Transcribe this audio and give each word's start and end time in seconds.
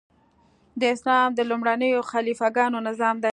د 0.79 0.83
اسلام 0.95 1.29
د 1.35 1.39
لومړنیو 1.49 2.07
خلیفه 2.11 2.47
ګانو 2.57 2.79
نظام 2.87 3.15
دی. 3.23 3.29